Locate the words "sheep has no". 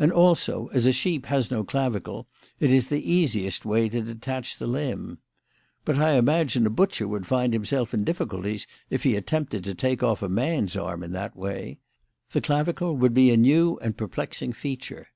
0.92-1.62